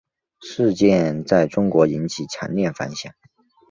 [0.39, 3.13] 事件在中国引起强烈反响。